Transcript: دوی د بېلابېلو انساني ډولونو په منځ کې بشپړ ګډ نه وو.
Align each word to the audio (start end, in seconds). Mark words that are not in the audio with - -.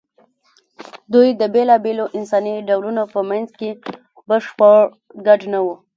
دوی 1.13 1.29
د 1.41 1.43
بېلابېلو 1.53 2.05
انساني 2.17 2.55
ډولونو 2.69 3.03
په 3.13 3.19
منځ 3.29 3.47
کې 3.59 3.69
بشپړ 4.29 4.79
ګډ 5.27 5.39
نه 5.53 5.59
وو. 5.65 5.75